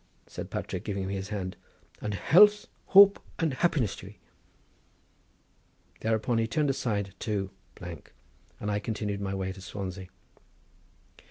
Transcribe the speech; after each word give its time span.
said 0.25 0.49
Patrick, 0.49 0.83
giving 0.83 1.05
me 1.05 1.13
his 1.13 1.29
hand; 1.29 1.55
"and 2.01 2.15
health, 2.15 2.65
hope 2.87 3.21
and 3.37 3.53
happiness 3.53 3.95
to 3.97 4.07
ye." 4.07 4.17
Thereupon 5.99 6.39
he 6.39 6.47
turned 6.47 6.71
aside 6.71 7.13
to—, 7.19 7.51
and 7.79 8.71
I 8.71 8.79
continued 8.79 9.21
my 9.21 9.35
way 9.35 9.51
to 9.51 9.61
Swansea. 9.61 10.07